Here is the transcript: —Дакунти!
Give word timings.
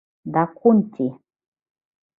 —Дакунти! 0.33 1.05